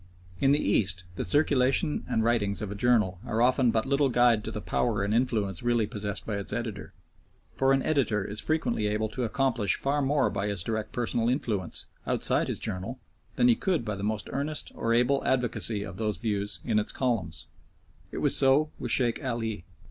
[0.39, 4.43] In the East the circulation and writings of a journal are often but little guide
[4.45, 6.91] to the power and influence really possessed by its editor,
[7.53, 11.85] for an editor is frequently able to accomplish far more by his direct personal influence,
[12.07, 12.99] outside his journal,
[13.35, 16.91] than he could by the most earnest or able advocacy of those views in its
[16.91, 17.45] columns.
[18.11, 19.65] It was so with Sheikh Ali.